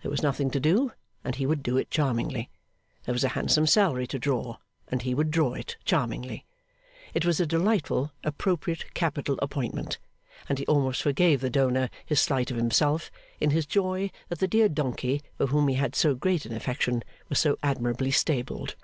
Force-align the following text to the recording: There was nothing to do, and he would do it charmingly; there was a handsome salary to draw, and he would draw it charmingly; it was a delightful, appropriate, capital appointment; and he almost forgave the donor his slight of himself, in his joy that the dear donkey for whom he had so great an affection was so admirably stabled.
There 0.00 0.10
was 0.10 0.22
nothing 0.22 0.50
to 0.52 0.58
do, 0.58 0.92
and 1.22 1.34
he 1.34 1.44
would 1.44 1.62
do 1.62 1.76
it 1.76 1.90
charmingly; 1.90 2.48
there 3.04 3.12
was 3.12 3.24
a 3.24 3.28
handsome 3.36 3.66
salary 3.66 4.06
to 4.06 4.18
draw, 4.18 4.56
and 4.88 5.02
he 5.02 5.12
would 5.12 5.30
draw 5.30 5.52
it 5.52 5.76
charmingly; 5.84 6.46
it 7.12 7.26
was 7.26 7.40
a 7.40 7.46
delightful, 7.46 8.10
appropriate, 8.24 8.94
capital 8.94 9.38
appointment; 9.42 9.98
and 10.48 10.58
he 10.58 10.64
almost 10.64 11.02
forgave 11.02 11.42
the 11.42 11.50
donor 11.50 11.90
his 12.06 12.22
slight 12.22 12.50
of 12.50 12.56
himself, 12.56 13.10
in 13.38 13.50
his 13.50 13.66
joy 13.66 14.10
that 14.30 14.38
the 14.38 14.48
dear 14.48 14.70
donkey 14.70 15.20
for 15.36 15.48
whom 15.48 15.68
he 15.68 15.74
had 15.74 15.94
so 15.94 16.14
great 16.14 16.46
an 16.46 16.54
affection 16.54 17.04
was 17.28 17.38
so 17.38 17.58
admirably 17.62 18.10
stabled. 18.10 18.76